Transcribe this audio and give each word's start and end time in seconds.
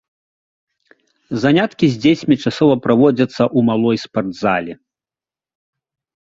Заняткі 1.43 1.85
з 1.91 1.95
дзецьмі 2.05 2.35
часова 2.43 2.73
праводзяцца 2.87 3.43
ў 3.49 3.59
малой 3.69 3.97
спартзале. 4.05 4.73